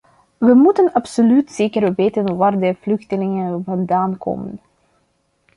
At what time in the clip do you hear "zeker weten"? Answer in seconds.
1.51-2.37